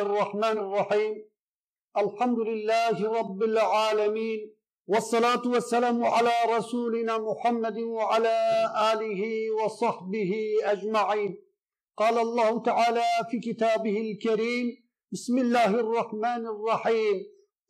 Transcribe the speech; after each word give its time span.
الرحمن 0.00 0.56
الرحيم 0.64 1.14
الحمد 1.96 2.38
لله 2.38 2.96
رب 3.18 3.42
العالمين 3.42 4.40
والصلاة 4.86 5.42
والسلام 5.46 6.04
على 6.04 6.32
رسولنا 6.56 7.18
محمد 7.18 7.78
وعلى 7.78 8.36
آله 8.92 9.22
وصحبه 9.50 10.32
أجمعين 10.64 11.32
قال 11.96 12.18
الله 12.18 12.62
تعالى 12.62 13.02
في 13.30 13.38
كتابه 13.52 13.96
الكريم 14.00 14.66
بسم 15.12 15.38
الله 15.38 15.66
الرحمن 15.66 16.46
الرحيم 16.46 17.16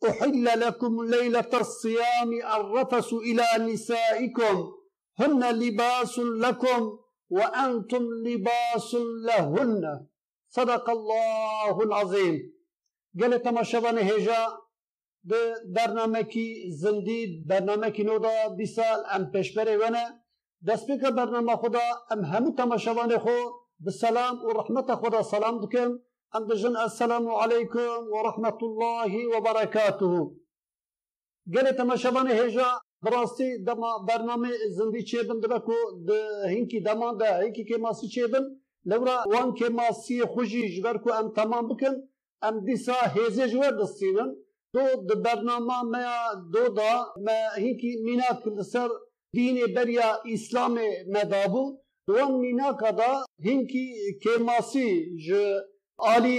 أحل 0.09 0.45
لكم 0.59 1.03
ليلة 1.03 1.51
الصيام 1.53 2.31
الرفس 2.57 3.13
إلى 3.13 3.45
نسائكم 3.73 4.71
هن 5.19 5.59
لباس 5.59 6.19
لكم 6.19 6.97
وأنتم 7.29 8.03
لباس 8.25 8.95
لهن 9.25 10.05
صدق 10.55 10.89
الله 10.89 11.77
العظيم 11.87 12.35
قال 13.19 13.37
تماشبان 13.37 13.97
هجا 13.97 14.41
به 15.23 15.55
برنامه 15.75 16.23
کی 16.23 16.71
زندید 16.71 17.47
برنامه 17.47 17.91
کی 17.91 18.03
نودا 18.03 18.55
دیسال 18.57 19.03
ام 19.11 19.31
پیشبره 19.31 19.77
ونه 19.77 20.05
دست 20.67 20.91
بکر 20.91 21.11
برنامه 21.11 21.55
خدا 21.55 21.79
ام 22.11 22.25
همو 22.25 22.55
تماشوان 22.55 23.17
خو 23.17 23.37
بسلام 23.85 24.45
و 24.45 24.49
رحمت 24.49 24.95
خدا 24.95 25.23
سلام 25.23 25.65
دکم 25.65 25.99
ام 26.33 26.47
دجن 26.47 26.75
السلام 26.75 27.27
علیکم 27.27 28.01
و 28.13 28.27
رحمت 28.27 28.63
الله 28.63 29.37
و 29.37 29.41
برکاته 29.41 30.15
گل 31.53 31.71
تماشوان 31.71 32.27
هجا 32.27 32.81
براستی 33.01 33.63
دما 33.63 34.05
برنامه 34.09 34.49
زندی 34.77 35.03
چیبن 35.03 35.39
دبکو 35.39 35.73
ده 36.07 36.21
هنکی 36.49 36.81
دمان 36.81 37.17
ده 37.17 37.33
هنکی 37.33 37.65
که 37.65 37.77
ماسی 37.77 38.07
چیبن 38.07 38.60
لورا 38.90 39.16
وان 39.32 39.54
که 39.54 39.68
ماسی 39.78 40.20
خوشی 40.32 40.62
جبرکو 40.74 41.10
ام 41.20 41.28
تمام 41.38 41.68
بکن 41.68 41.94
ام 42.42 42.56
دیسا 42.66 42.96
هیزه 43.14 43.44
جور 43.52 43.70
دستینن 43.80 44.30
دو 44.74 44.84
د 45.08 45.10
برنامه 45.24 45.78
ما 45.92 46.04
دو 46.52 46.64
دا 46.78 46.92
ما 47.24 47.38
هیکی 47.64 47.90
مینا 48.04 48.30
کلسر 48.42 48.90
دین 49.36 49.56
بریا 49.74 50.08
اسلام 50.34 50.74
مدابو 51.14 51.64
وان 52.14 52.32
مینا 52.42 52.68
کدا 52.80 53.12
هینکی 53.46 53.84
کماسی 54.22 54.90
ج 55.24 55.28
آلی 56.14 56.36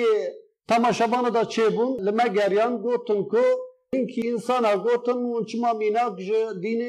تماشابان 0.69 1.25
دا 1.35 1.43
چیبون 1.53 1.89
لما 2.05 2.27
گریان 2.37 2.73
گوتن 2.83 3.21
کو 3.31 3.43
هینکی 3.93 4.21
انسان 4.31 4.65
گوتن 4.85 5.19
ون 5.31 5.43
چما 5.49 5.71
مینا 5.81 6.05
ج 6.27 6.29
دین 6.63 6.81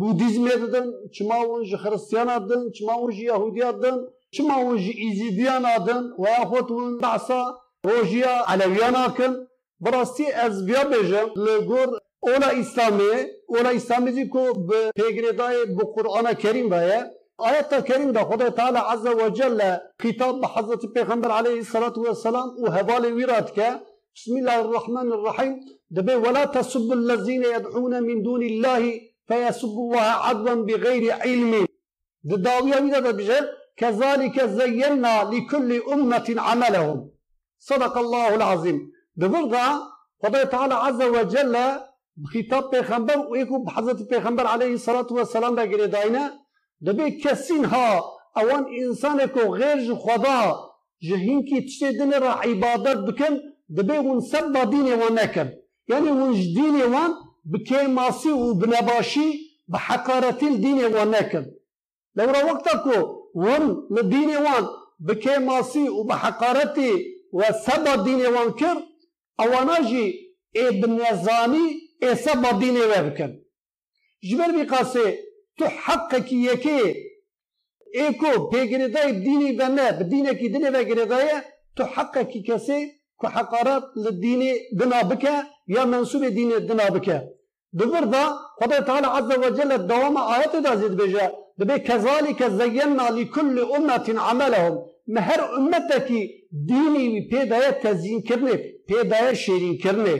بودیزم 0.00 0.46
ددن 0.62 0.88
چما 1.14 1.38
ون 1.48 1.62
ج 1.68 1.70
خرستیان 1.82 2.28
ددن 2.38 2.62
چما 2.76 2.94
ون 3.00 3.10
ج 3.16 3.18
یهودی 4.33 4.43
ددن 4.43 4.55
چما 4.55 4.65
ون 4.65 4.77
ج 4.77 4.91
ایزیدیان 4.95 5.77
ددن 5.77 6.03
و 6.19 6.45
خود 6.45 6.71
ون 6.71 6.97
بعصا 6.97 7.57
روجیا 7.83 8.45
علویان 8.47 9.13
کن 9.13 9.47
براستی 9.79 10.31
از 10.31 10.65
بیا 10.65 10.83
بجم 10.83 11.29
لگور 11.35 11.99
اولا 12.19 12.47
اسلامی 12.47 13.11
اولا 13.47 13.69
اسلامی 13.69 14.11
زی 14.11 14.27
کو 14.27 14.53
به 14.53 14.91
پیگریدای 14.95 15.65
به 15.65 15.83
قرآن 15.95 16.33
کریم 16.33 16.69
بایه. 16.69 17.05
آیت 17.37 17.85
کریم 17.85 18.11
دا 18.11 18.23
خدا 18.25 18.49
تعالی 18.49 18.77
عز 18.77 19.05
و 19.05 19.29
جل 19.29 19.77
خطاب 19.99 20.41
به 20.41 20.47
حضرت 20.47 20.85
پیغمبر 20.93 21.31
علیه 21.31 21.57
الصلاة 21.57 21.93
والسلام 21.97 22.49
و 22.63 23.41
که. 23.41 23.79
بسم 24.15 24.35
الله 24.35 24.59
الرحمن 24.59 25.11
الرحیم. 25.11 25.59
دبی 25.95 26.13
ولا 26.13 26.45
تسب 26.45 26.91
الذين 26.91 27.43
يدعون 27.43 27.99
من 27.99 28.21
دون 28.21 28.43
الله 28.43 29.01
فيسب 29.27 29.75
الله 29.77 30.01
عدوا 30.01 30.55
بغير 30.55 31.11
علم. 31.11 31.65
ویدا 32.23 32.99
دا 32.99 33.11
بجه 33.11 33.60
كذلك 33.77 34.45
زينا 34.45 35.23
لكل 35.23 35.81
أمة 35.93 36.35
عملهم. 36.37 37.11
صدق 37.59 37.97
الله 37.97 38.33
العظيم. 38.33 38.91
دبردا 39.17 39.79
خدای 40.21 40.45
تعالی 40.45 40.73
عز 40.73 41.01
و 41.01 41.23
جل 41.23 41.55
خطاب 42.33 42.71
پیغمبر 42.71 43.17
و 43.17 43.33
ایکو 43.33 43.65
حضرت 43.77 44.09
پیغمبر 44.09 44.45
علیه 44.45 44.71
الصلاة 44.71 45.07
والسلام 45.11 45.55
دا 45.55 45.65
گره 45.65 45.87
داینه. 45.87 46.31
دبی 46.85 47.11
کسین 47.11 47.65
ها 47.65 48.03
اوان 48.35 48.65
انسان 48.79 49.27
کو 49.27 49.39
غیر 49.39 49.95
خدا 49.95 50.59
جهین 51.01 51.45
کی 51.45 51.61
تشتی 51.65 51.97
دن 51.97 52.21
را 52.21 52.33
عبادت 52.33 52.97
بکن 52.97 53.39
دبی 53.77 53.97
ون 53.97 54.19
سب 54.19 54.69
دین 54.71 54.93
وان 54.93 55.19
نکن. 55.19 55.51
یعنی 55.87 56.09
ون 56.09 56.31
دین 56.31 56.81
وان 56.93 57.11
بکیماسی 57.53 58.29
و 58.29 58.53
بنباشی 58.53 59.39
بحقارت 59.67 60.39
دین 60.39 60.85
وان 60.93 61.15
نکن. 61.15 61.45
لو 62.15 62.25
را 62.25 62.45
وقتا 62.45 62.77
کو 62.77 62.89
ون 62.89 62.95
لدین 62.95 62.99
وان 63.01 63.07
بکیماسی 63.07 63.20
وم 63.35 63.87
لدين 63.91 64.29
وان 64.29 64.67
بكيماسي 64.99 65.89
وبحقارتي 65.89 66.91
وسبا 67.33 67.95
دين 67.95 68.25
وان 68.25 68.51
كر 68.51 68.77
او 69.39 69.63
ناجي 69.65 70.35
ابن 70.57 70.91
نظامي 71.01 71.65
اي 72.03 72.15
سبا 72.15 72.51
دين 72.51 72.77
وابكن 72.77 73.31
جبر 74.23 74.63
بقاسي 74.63 75.17
تحقق 75.59 76.33
يكي 76.33 76.95
ايكو 77.95 78.49
بيغريداي 78.49 79.11
ديني 79.11 79.51
بنا 79.51 79.91
بدينك 79.91 80.39
ديني 80.53 80.71
بيغريداي 80.71 81.27
تحقق 81.75 82.31
كسي 82.47 83.01
كحقارات 83.21 83.83
للدين 83.97 84.41
دنابك 84.73 85.23
يا 85.67 85.83
منسوب 85.85 86.23
دين 86.23 86.65
دنابك 86.65 87.07
دبر 87.73 88.03
دا 88.03 88.23
خدای 88.59 88.81
تعالی 88.87 89.07
عز 89.07 89.31
وجل 89.43 89.77
دوام 89.87 90.17
آیت 90.17 90.55
دا 90.55 90.75
زید 90.75 90.95
بجا 90.97 91.31
دبي 91.61 91.79
كذلك 91.79 92.43
زينا 92.43 93.05
لكل 93.17 93.55
أمة 93.77 94.07
عملهم 94.27 94.75
ما 95.13 95.21
هر 95.21 95.41
أمتكي 95.57 96.21
ديني 96.51 97.03
وي 97.09 97.19
بيداية 97.31 97.69
تزيين 97.83 98.21
كرني 98.27 98.55
بيداية 98.87 99.33
شيرين 99.33 99.77
كرني 99.83 100.17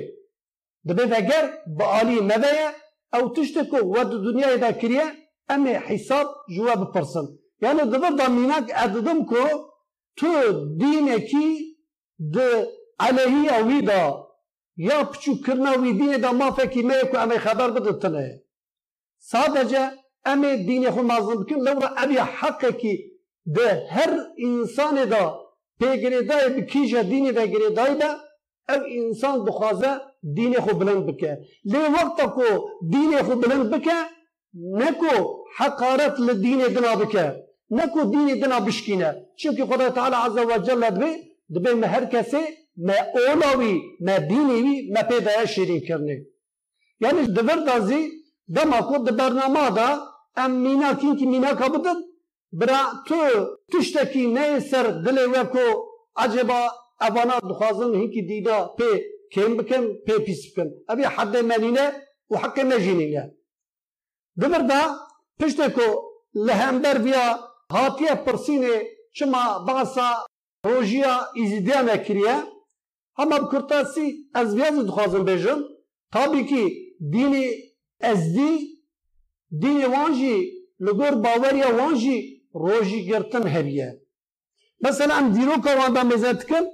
دبي 0.87 1.05
فقر 1.11 1.43
بآلي 1.77 2.17
نبايا 2.31 2.69
أو 3.15 3.27
تشتكو 3.35 3.77
ود 3.95 4.11
دنيا 4.25 4.53
إذا 4.55 4.71
كريا 4.71 5.05
أمي 5.51 5.73
حساب 5.87 6.27
جواب 6.55 6.81
برسن 6.93 7.27
يعني 7.61 7.81
دبي 7.93 8.09
ضمينك 8.19 8.71
أددمكو 8.83 9.43
تو 10.17 10.31
دينكي 10.81 11.49
د 12.19 12.37
عليه 13.01 13.63
ويدا 13.67 14.31
ya 14.77 15.11
piçuk 15.11 15.45
kırna 15.45 15.83
ve 15.83 15.87
dine 15.99 16.23
de 16.23 16.29
mafeki 16.29 16.83
meyku 16.83 17.17
emeği 17.17 17.39
haber 17.39 17.75
bıdıttını. 17.75 18.41
Sadece 19.19 20.00
ئەمێ 20.27 20.51
دینی 20.67 20.89
خۆ 20.95 21.01
مازم 21.11 21.37
بکەم 21.41 21.59
لەورە 21.67 21.89
ئەبی 21.97 22.19
حەقێکی 22.37 22.95
دە 23.55 23.67
هەر 23.95 24.11
ئینسانێدا 24.41 25.25
پێگرێدای 25.79 26.47
بکیژە 26.55 27.01
دینی 27.11 27.31
دە 27.37 27.43
گرێدایدا 27.53 28.11
ئەو 28.69 28.81
ئینسان 28.93 29.37
بخوازە 29.45 29.91
دینێ 30.37 30.59
خۆ 30.65 30.73
بلند 30.79 31.03
بکە 31.09 31.31
لێ 31.71 31.83
وەختە 31.95 32.25
کۆ 32.35 32.49
دینێ 32.93 33.19
خۆ 33.27 33.35
بلند 33.43 33.67
بکە 33.73 33.97
نەکۆ 34.79 35.15
حەقارەت 35.57 36.15
لە 36.27 36.33
دینێ 36.45 36.67
دنا 36.75 36.93
بکە 37.01 37.25
نکو 37.77 38.01
دینێ 38.13 38.35
دنا 38.41 38.59
بشکینە 38.67 39.09
چونکی 39.39 39.63
خدای 39.69 39.91
تعالی 39.97 40.17
عز 40.25 40.37
وجل 40.51 40.81
دبێ 40.95 41.11
دبێ 41.53 41.71
مە 41.81 41.87
هەر 41.93 42.05
کەسێ 42.13 42.43
مە 42.87 42.97
ئۆلاوی 43.15 43.75
مە 44.05 44.15
دینیوی 44.31 44.77
مە 44.93 45.01
پێدایە 45.09 45.45
شیرینکردنی 45.53 46.17
یعنی 47.03 47.21
دەبەردازی 47.35 48.03
دەما 48.55 48.79
د 49.07 49.09
برنامه 49.19 49.65
دا 49.77 49.89
برنامه 50.34 50.36
دا 50.36 50.42
ام 50.42 50.50
مینا 50.50 50.92
کین 51.00 51.16
کی 51.16 51.26
مینا 51.26 51.52
کبدن 51.54 51.98
برا 52.52 52.80
تو 53.06 53.16
تشتکی 53.72 54.26
نه 54.26 54.60
سر 54.60 54.90
دل 54.90 55.18
وکو 55.18 55.82
عجبا 56.16 56.68
اوانا 57.00 57.38
دخوازن 57.38 57.94
هنکی 57.94 58.22
دیدا 58.22 58.64
پی 58.78 59.00
كم 59.32 59.56
بكم 59.56 59.86
بي 60.06 60.18
بيس 60.18 60.52
بكم 60.52 60.70
أبي 60.90 61.08
حد 61.08 61.36
مالينا 61.36 62.02
وحق 62.30 62.60
مجينينا 62.60 63.30
دبر 64.36 64.60
دا 64.60 64.96
پشتكو 65.42 66.02
لهمبر 66.34 66.98
بيا 66.98 67.38
هاتيا 67.72 68.14
برسيني 68.14 68.82
شما 69.12 69.58
بعصا 69.58 70.26
روجيا 79.52 79.86
إزيديانا 79.88 80.14
كريا 80.14 80.38
اما 80.40 80.80
بكرتاسي 80.80 80.80
از 80.80 80.80
بياز 80.80 80.82
دخوازن 80.82 80.82
بيجن 80.82 80.86
طابي 80.86 80.88
كي 80.88 81.10
ديني 81.10 81.10
ازدي 81.10 81.10
ديني 81.10 81.14
وانجي 81.14 81.14
لغور 81.14 81.14
باوريا 81.14 81.66
وانجي 81.66 82.48
روجي 82.54 83.10
گرتن 83.10 83.48
هبيا 83.48 84.00
مثلا 84.84 85.18
ام 85.18 85.32
ديروكا 85.32 85.74
واندا 85.74 86.02
مزتكن 86.02 86.66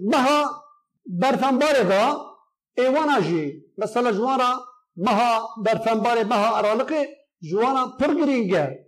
مها 0.00 0.62
برفنبار 1.06 1.82
دا 1.82 2.30
ایوانا 2.78 3.20
جی 3.20 3.62
مثلا 3.78 4.10
جوانا 4.10 4.60
مها 4.96 5.48
برفنبار 5.64 6.24
مها 6.24 6.58
ارالقه 6.58 7.08
جوانا 7.42 7.86
پر 7.86 8.14
گرینگه 8.14 8.86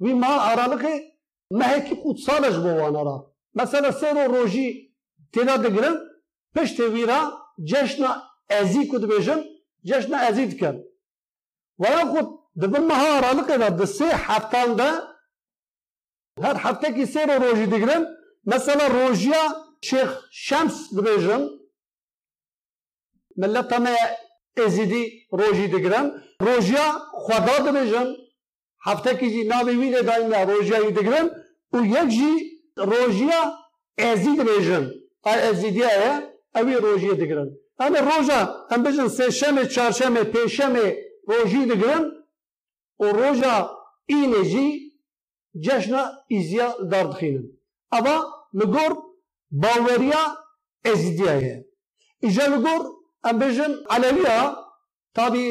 وی 0.00 0.14
مها 0.14 0.52
ارالقه 0.52 1.00
مها 1.50 1.80
کی 1.80 1.94
خود 1.94 2.16
سالش 2.16 2.56
بوانا 2.56 3.02
را 3.02 3.34
مثلا 3.54 3.90
سر 3.90 4.28
و 4.28 4.34
روژی 4.34 4.94
تینا 5.32 5.56
دگرن 5.56 5.96
پشت 6.54 6.80
ویرا 6.80 7.20
جشن 7.64 8.04
ازی 8.50 8.88
کد 8.90 9.04
بیجن 9.10 9.40
جشن 9.84 10.14
ازی 10.14 10.46
دکن 10.46 10.84
ویا 11.78 12.04
خود 12.60 12.62
دبن 12.62 12.84
مها 12.90 13.18
ارالقه 13.18 13.56
دا 13.56 13.68
دسه 13.68 14.04
هفتان 14.04 14.74
دا 14.76 14.90
هر 16.42 16.56
هفته 16.64 16.92
کی 16.92 17.06
سر 17.06 17.38
و 17.38 17.42
روژی 17.44 17.66
دگرن 17.66 18.02
مثلا 18.46 18.86
روژیا 18.86 19.42
شيخ 19.88 20.10
شمس 20.30 20.94
دبيجن 20.94 21.42
ملتا 23.36 23.78
ما 23.78 23.96
ازيدي 24.58 25.28
روجي 25.32 25.66
دقرن 25.66 26.06
روجيا 26.42 26.86
خدا 27.24 27.58
دبيجن 27.58 28.16
هفته 28.86 29.12
كيجي 29.12 29.42
ناوي 29.44 29.76
ويدا 29.76 30.00
دايما 30.00 30.42
روجيا 30.44 30.78
يدقرن 30.78 31.30
ويجي 31.72 32.32
روجيا 32.78 33.40
ازيد 34.00 34.40
دبيجن 34.40 34.84
اي 35.26 35.50
ازيديا 35.50 35.88
اوي 36.56 36.74
روجيا 36.76 37.12
دقرن 37.12 37.48
اما 37.80 38.00
روجا 38.00 38.40
هم 38.70 38.82
بجن 38.82 39.08
سه 39.08 39.30
شمه 39.30 39.64
چهارشمه 39.74 40.22
پیشمه 40.32 40.86
روجي 41.28 41.64
دقرن 41.64 42.02
و 42.02 42.04
روجا 42.04 42.19
اینه 43.01 44.43
جی 44.51 44.67
جشنا 45.65 46.03
ایزیا 46.27 46.67
دار 46.91 47.03
دخینن 47.03 47.45
اما 47.91 48.15
لگور 48.53 48.93
باوریا 49.51 50.23
ازدیایه 50.85 51.65
ایجا 52.23 52.45
لگور 52.53 52.81
ام 53.23 53.39
بجن 53.39 53.73
علویا 53.89 54.39
tabi 55.15 55.45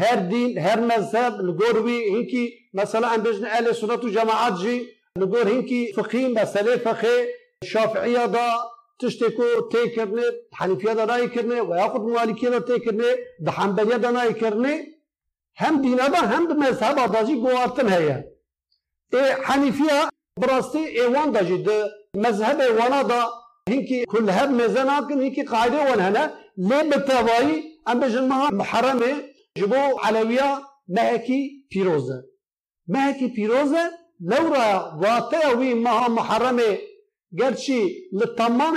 her 0.00 0.18
din, 0.30 0.50
her 0.64 0.78
mezheb 0.90 1.32
لگور 1.48 1.76
وی 1.84 1.98
هنکی 2.14 2.44
مثلا 2.74 3.14
ام 3.14 3.22
بجن 3.22 3.44
أهل 3.44 3.72
سنت 3.74 4.04
و 4.04 4.08
جماعت 4.08 4.54
جی 4.62 4.76
لگور 5.18 5.48
هنکی 5.48 5.92
فقهی 5.96 6.28
مسئله 6.28 6.76
فقه 6.76 7.26
شافعیه 7.64 8.26
دا 8.26 8.46
تشتكو 9.00 9.68
تيكرني 9.72 10.22
حنفية 10.52 10.92
دا 10.92 11.04
ناي 11.04 11.28
كرني 11.28 11.60
وياخد 11.60 12.00
مالكية 12.00 12.48
دا 12.48 12.58
تيكرني 12.58 13.10
دا 13.40 13.52
هم 15.56 15.82
دینادا 15.82 16.18
هم 16.18 16.46
به 16.48 16.54
مذهب 16.54 16.98
آدازی 16.98 17.34
گوارتن 17.34 17.88
هیا 17.88 18.24
ای 19.12 19.30
حنیفیا 19.44 20.08
براستی 20.40 20.78
ایوان 20.78 21.30
دا 21.30 21.42
جید 21.42 21.68
مذهب 22.16 22.60
ایوانا 22.60 23.02
دا 23.02 23.20
هنکی 23.68 24.04
کل 24.04 24.30
هب 24.30 24.50
مزن 24.50 24.88
آکن 24.88 25.20
هنکی 25.20 25.42
قاعده 25.42 25.80
وان 25.88 26.00
هنا 26.00 26.24
لی 26.56 26.88
بتاوایی 26.90 27.62
ام 27.86 28.00
بجن 28.00 28.24
مها 28.28 28.48
محرمه 28.50 29.12
جبو 29.58 29.98
علویا 30.02 30.62
مهکی 30.88 31.40
پیروزه 31.70 32.18
مهکی 32.88 33.28
پیروزه 33.28 33.84
لورا 34.20 34.68
واتیا 35.02 35.58
وی 35.58 35.74
مها 35.74 36.08
محرمه 36.08 36.78
گرچی 37.38 37.80
لطمام 38.12 38.76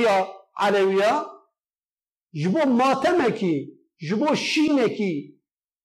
جبو 1.25 2.69
ماتمکی 2.69 3.75
جبو 3.99 4.35
شینکی 4.35 5.35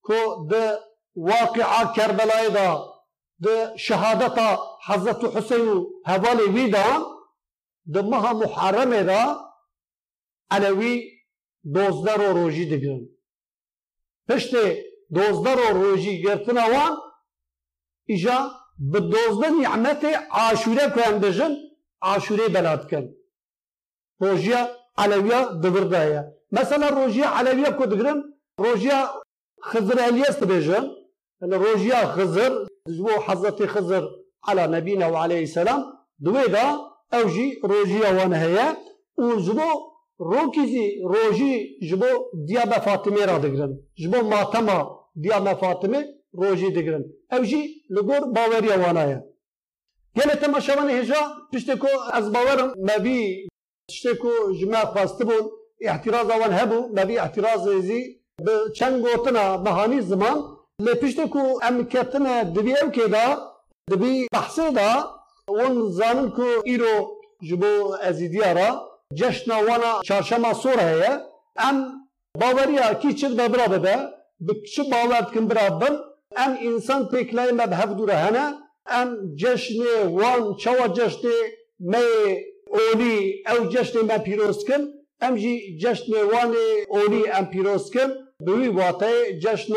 کو 0.03 0.19
د 0.51 0.79
واقعا 1.17 1.83
کربلای 1.97 2.49
دا 2.51 2.71
د 2.81 3.77
شهادتا 3.77 4.49
حضرت 4.87 5.25
حسین 5.37 5.85
حوالی 6.07 6.47
Aşure 22.06 22.54
belat 22.54 22.90
kin. 22.90 23.18
Rojiya 24.22 24.78
Aleviya 24.98 25.64
divirda 25.64 26.04
ye. 26.04 26.24
Mesela 26.52 26.92
rojiya 26.92 27.36
Aleviya 27.36 27.78
ku 27.78 27.92
digirin, 27.92 28.20
rojiya 28.60 29.12
Hızır 29.62 29.98
Elyas 29.98 30.42
dibêjin. 30.42 30.92
Yani 31.42 31.56
rojiya 31.60 32.18
Hızır, 32.18 32.68
ji 32.90 33.04
Hazreti 33.26 33.66
Hızır 33.66 34.04
ala 34.42 34.68
nebîne 34.68 35.12
ve 35.12 35.18
aleyhisselam, 35.18 36.08
diwê 36.22 36.52
de 36.54 36.64
ew 37.18 37.30
jî 37.30 37.60
rojiya 37.70 38.10
wan 38.10 38.32
heye 38.32 38.68
û 39.18 39.40
ji 39.40 39.58
bo 39.58 39.70
rokî 40.20 40.68
jî 40.68 40.86
rojî 41.14 41.54
ji 43.98 44.08
matema 44.08 44.90
diya 45.24 45.40
me 45.40 45.52
Fatimê 45.52 46.02
rojî 46.38 46.76
digirin. 46.76 47.06
Ew 47.32 47.46
jî 47.46 47.62
li. 47.90 49.35
Gele 50.16 50.40
temaşavan 50.40 50.90
heja 50.90 51.38
pişteko 51.52 51.88
ez 52.20 52.34
bawerim 52.34 52.72
me 52.78 53.04
vî 53.04 53.48
tişteko 53.88 54.54
ji 54.54 54.66
me 54.66 54.78
xwestibûn 54.78 55.52
ihtiraza 55.80 56.34
wan 56.34 56.52
hebû 56.52 56.94
me 56.96 57.08
vî 57.08 57.14
ihtiraz 57.14 57.64
zî 57.88 58.02
bi 58.40 58.74
çend 58.76 59.04
gotina 59.04 59.58
mehanî 59.58 60.02
ziman 60.02 60.58
li 60.82 61.00
pişteko 61.00 61.60
em 61.68 61.90
ketine 61.90 62.56
divî 62.56 62.74
evkê 62.74 63.12
da 63.12 63.26
divî 63.92 64.28
behsê 64.34 64.76
da 64.76 64.90
wan 65.48 65.76
zanin 65.98 66.30
ku 66.32 66.48
îro 66.74 66.96
ji 67.42 67.62
bo 67.62 67.98
ceşna 69.14 69.58
wana 69.58 70.02
çarşema 70.04 70.54
sor 70.54 70.78
heye 70.78 71.22
em 71.70 71.78
baveriya 72.42 73.00
kî 73.00 73.16
çi 73.16 73.38
de 73.38 73.54
bira 73.54 73.72
bibe 73.72 73.98
bi 74.40 74.64
çi 74.64 74.92
bawer 74.92 75.28
dikin 75.28 75.50
birabin 75.50 75.96
em 76.46 76.58
insan 76.62 77.02
pêkileyên 77.04 77.56
me 77.56 77.72
bi 77.72 77.76
hev 77.76 78.08
hene 78.08 78.65
ام 78.88 79.36
جشن 79.36 79.80
وان 80.08 80.56
چوا 80.56 80.88
جشن 80.88 81.28
می 81.80 81.98
اولی 82.68 83.44
او 83.50 83.66
جشن 83.66 84.00
ما 84.02 84.18
پیروز 84.18 84.66
کن 84.68 84.82
ام 85.22 85.36
جی 85.36 85.78
جشن 85.82 86.12
وان 86.32 86.56
اولی 86.90 87.24
ام 87.34 87.46
پیروز 87.46 87.92
کن 87.92 88.10
دوی 88.46 88.68
واته 88.68 89.40
جشن 89.44 89.74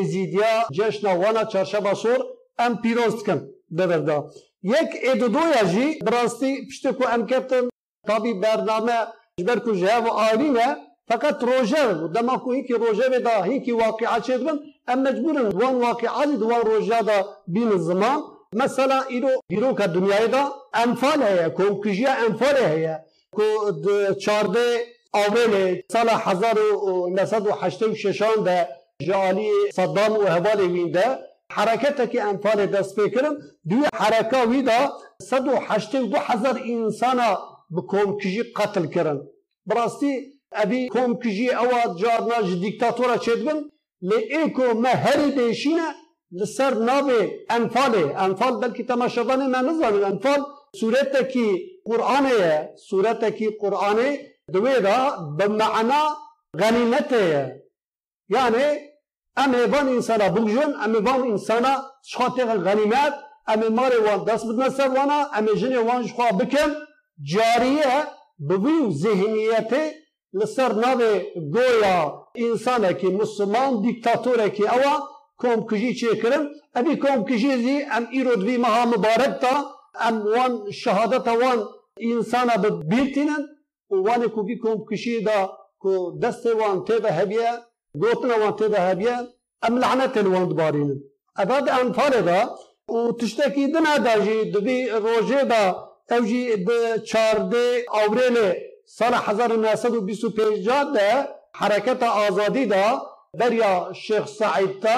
ازیدیا 0.00 0.64
جشن 0.72 1.16
وانا 1.16 1.44
چارشما 1.44 1.94
سور 1.94 2.20
ام 2.58 2.82
پیروز 2.82 3.24
کن 3.24 3.48
ببردا 3.76 4.30
یک 4.62 4.90
ادودویا 5.02 5.64
جی 5.72 5.98
براستی 6.06 6.66
پشتکو 6.68 7.04
ام 7.14 7.26
کتن 7.26 7.68
tabi 8.06 8.34
bername 8.42 8.98
جبر 9.40 9.58
کو 9.58 9.72
جهه 9.72 9.98
و 10.04 10.08
آلینه 10.08 10.76
فقط 11.08 11.44
روژه 11.44 12.08
دما 12.14 12.36
کو 12.36 12.52
هیکی 12.52 12.74
روژه 12.74 13.18
دا 13.18 13.42
هیکی 13.42 13.72
واقعات 13.72 14.24
شد 14.24 14.44
بن 14.44 14.58
ام 14.88 15.02
مجبورن 15.02 15.46
وان 15.46 15.74
واقعات 15.74 16.28
دوان 16.28 16.60
روژه 16.60 17.02
دا 17.02 17.18
بین 17.46 17.68
الزمان 17.68 18.22
مثلا 18.53 19.01
ایرو 19.09 19.29
بیرو 19.47 19.73
که 19.73 19.87
دنیای 19.87 20.27
دا 20.27 20.43
انفال 20.73 21.23
هیا 21.23 21.49
کو 21.49 21.81
کجیا 21.83 22.13
انفال 22.27 22.57
هیا 22.57 22.95
کو 23.31 23.43
چارده 24.23 24.77
اول 25.13 25.81
سال 25.91 26.09
هزار 26.09 26.59
و 26.59 27.09
نسد 27.17 27.47
و 27.47 27.51
هشتم 27.51 27.93
ششان 27.93 28.43
ده 28.45 28.67
جالی 29.01 29.49
صدام 29.73 30.13
و 30.17 30.21
هوال 30.21 30.61
وین 30.61 30.91
ده 30.91 31.05
حرکت 31.51 32.11
که 32.11 32.23
انفال 32.23 32.65
دست 32.65 32.95
فکرم 32.95 33.33
دوی 33.69 33.85
حرکا 33.93 34.45
وی 34.49 34.61
دا 34.61 34.91
صد 35.21 35.47
و 35.47 35.55
هشتم 35.55 36.07
دو 36.07 36.17
هزار 36.17 36.61
انسان 36.65 37.19
bi 37.71 37.81
komkijî 37.87 38.43
qetil 38.57 38.87
kirin. 38.93 39.19
Birastî 39.69 40.11
evî 40.63 40.87
komkijî 40.87 41.47
ewa 41.63 41.81
carna 42.01 42.37
ji 42.47 42.55
dîktatora 42.63 43.15
çêdibin 43.25 43.59
lê 44.09 44.19
êko 44.41 44.65
me 44.83 44.93
لسر 46.32 46.74
ناب 46.74 47.10
انفال 47.50 47.94
انفال 48.16 48.56
بلکه 48.60 48.82
تماشاوان 48.84 49.46
من 49.50 49.64
نزانن 49.68 50.04
انفال 50.04 50.40
صورت 50.80 51.28
کی 51.32 51.46
قرآن 51.84 52.26
صورت 52.90 53.24
کی 53.24 53.50
قرآن 53.60 54.16
دوی 54.52 54.74
را 54.74 55.16
به 55.38 55.48
معنا 55.48 56.02
غنیمت 56.58 57.12
یعنی 58.28 58.66
ام 59.36 59.54
ایوان 59.54 59.88
انسانا 59.88 60.28
بگجون 60.28 60.74
ام 60.84 60.94
ایوان 60.94 61.22
انسانا 61.22 61.74
شخاطق 62.04 62.56
غنیمت 62.56 63.14
ام 63.48 63.68
مار 63.68 63.92
وان 64.06 64.24
دست 64.24 64.46
بدن 64.46 64.68
سر 64.68 64.88
وانا 64.88 65.18
ام 65.38 65.46
جن 65.46 65.76
وان 65.76 66.06
شخوا 66.06 66.30
بکن. 66.32 66.70
جاریه 67.22 68.06
بوی 68.38 68.90
ذهنیت 68.90 69.72
لسر 70.32 70.72
ناب 70.72 71.02
گویا 71.54 72.26
انسان 72.34 72.92
که 72.94 73.06
مسلمان 73.06 73.82
دیکتاتور 73.82 74.48
که 74.48 74.74
اوه 74.74 75.15
کۆم 75.40 75.58
کژی 75.68 75.92
چێکردم. 76.00 76.44
ئەبی 76.76 76.94
کۆم 77.02 77.20
کژێزی 77.28 77.78
ئەم 77.92 78.04
ئیرۆ 78.14 78.34
دوی 78.42 78.58
مەها 78.64 78.84
مبارک 78.94 79.32
تا 79.42 79.54
ام 80.06 80.16
وان 80.34 80.52
شهادت 80.82 81.28
وان 81.40 81.58
انسان 82.10 82.48
بە 82.62 82.70
بیرتینن 82.90 83.42
وانێک 84.06 84.34
و 84.38 84.42
بی 84.48 84.56
کۆم 84.62 84.78
کشیدا 84.88 85.40
کو 85.82 85.92
دست 86.22 86.44
وان 86.60 86.76
تێبە 86.86 87.10
هبیه 87.18 87.50
گوتنە 88.02 88.36
وان 88.40 88.54
تێبە 88.60 88.80
هبیه 88.88 89.16
ام 89.66 89.74
لەعنەتێن 89.82 90.26
وان 90.32 90.44
دبارینن 90.50 90.98
ئەباد 91.38 91.66
ئەمپارێدا 91.74 92.40
و 92.94 92.98
تشتێکی 93.20 93.64
دناداژی 93.74 94.38
دوبی 94.52 94.78
ڕۆژێدا 95.04 95.64
ئەوژی 96.10 96.44
چاردێ 97.08 97.68
ئاورێنێ 97.94 98.50
سال 98.98 99.14
1925 99.14 100.68
ده 100.94 101.08
حرکت 101.60 102.02
آزادی 102.02 102.66
دا 102.66 102.86
دریا 103.40 103.74
شیخ 104.04 104.24
سعید 104.38 104.74
تا 104.82 104.96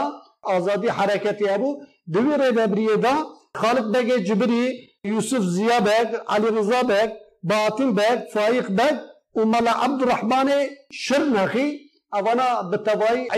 آزادی 0.57 0.88
حرکتی 0.99 1.49
ابو 1.49 1.71
دوی 2.12 2.33
ریبریه 2.43 2.97
دا 3.05 3.14
خالد 3.61 3.87
بگه 3.93 4.17
جبری 4.28 4.64
یوسف 5.05 5.43
زیا 5.57 5.78
بگ 5.87 6.09
علی 6.28 6.49
رضا 6.59 6.83
بگ 6.90 7.11
باطل 7.50 7.90
بگ 7.99 8.19
فایق 8.33 8.67
بگ 8.78 8.97
املا 9.37 9.73
عبد 9.85 10.00
الرحمن 10.02 10.49
شر 11.05 11.25
نخی 11.37 11.69
اوانا 12.12 12.49
بتوای 12.71 13.28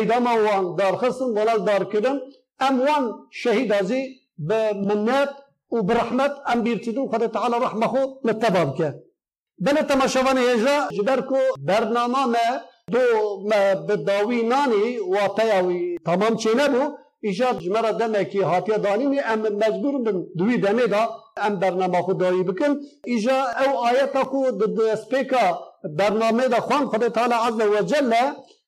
وان 0.46 0.76
دار 0.78 0.96
خسن 0.96 1.34
دار 1.68 1.84
کدن 1.92 2.16
ام 2.60 2.80
وان 2.80 3.04
شهید 3.30 3.72
ازی 3.72 4.02
به 4.38 4.72
منت 4.72 5.32
و 5.72 5.82
برحمت 5.82 6.32
ام 6.46 6.62
بیرتیدون 6.62 7.08
خدا 7.08 7.26
تعالی 7.26 7.54
رحمه 7.64 7.86
خو 7.86 7.98
متباب 8.24 8.76
که. 8.76 8.94
بله 9.58 9.82
تماشاوان 9.82 10.38
هجرا 10.38 10.88
جبر 10.96 11.20
کو 11.20 11.38
برنامه 11.58 12.24
ما 12.26 12.48
دو 12.92 13.00
ما 13.50 13.74
بداوی 13.88 14.42
نانی 14.42 14.98
و 14.98 15.28
تیاوی 15.36 15.98
تمام 16.06 16.36
چینه 16.36 16.68
بو. 16.68 16.84
ایجاد 17.22 17.58
جمرا 17.58 17.92
دمه 17.92 18.24
کی 18.24 18.38
هاتیا 18.38 18.76
دانی 18.76 19.06
می 19.06 19.20
ام 19.20 19.42
مجبور 19.62 20.02
بن 20.02 20.26
دوی 20.38 20.56
دمه 20.58 20.86
دا 20.86 21.08
ام 21.36 21.56
برنامه 21.56 22.02
خود 22.02 22.18
دایی 22.18 22.42
بکن 22.42 22.80
ایجا 23.04 23.38
أو 23.62 23.76
آیت 23.76 24.16
کو 24.30 24.44
سپیکا 25.02 25.58
برنامه 25.98 26.48
دا 26.48 26.60
خوان 26.60 26.86
خدا 26.86 27.08
تعالی 27.08 27.34
عز 27.34 27.60
و 27.60 27.82
جل 27.82 28.14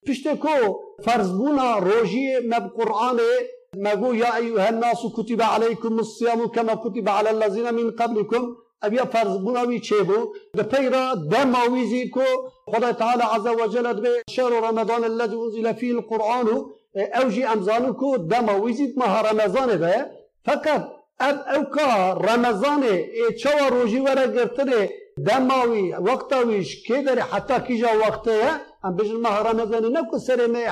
پشت 0.07 0.29
کو 0.29 0.81
فرض 1.05 1.31
بونا 1.33 1.79
روجی 1.79 2.39
مب 2.51 2.71
قرآن 2.77 3.21
مگو 3.77 4.15
یا 4.15 4.35
ایها 4.35 4.67
الناس 4.67 4.99
کتب 5.17 5.43
علیکم 5.43 5.99
الصیام 5.99 6.49
کما 6.55 6.75
کتب 6.85 7.09
علی 7.09 7.29
الذین 7.29 7.71
من 7.71 7.91
قبلکم 7.91 8.57
ابیا 8.83 9.05
فرض 9.05 9.39
بوناوی 9.45 9.81
چه 9.81 10.03
بو 10.03 10.35
ده 10.55 10.63
پیرا 10.63 11.15
دم 11.31 11.55
آویزی 11.55 12.09
کو 12.09 12.25
خدا 12.67 12.93
تعالی 12.93 13.23
عز 13.23 13.47
و 13.47 13.67
جل 13.67 13.93
به 14.01 14.23
شهر 14.31 14.51
رمضان 14.69 15.05
الذي 15.05 15.37
انزل 15.37 15.73
فيه 15.73 15.95
القرآن 15.95 16.47
اوجی 17.21 17.45
امزانو 17.45 17.93
کو 17.93 18.17
دم 18.17 18.49
آویزی 18.49 18.95
ماه 18.97 19.31
رمضان 19.31 19.77
ده 19.77 20.11
فقط 20.47 20.83
اب 21.21 21.37
أو 21.55 21.63
کا 21.65 22.13
رمضان 22.13 22.83
چوا 23.43 23.69
روجی 23.69 23.99
ورا 23.99 24.27
گرتره 24.27 24.91
دماوی 25.27 25.93
وقتاویش 25.93 26.83
که 26.87 27.03
داره 27.03 27.23
حتی 27.23 27.55
کجا 27.55 27.89
وقته 27.99 28.41
ام 28.85 28.97
بجن 28.97 29.17
ماه 29.17 29.51
رمضان 29.51 29.97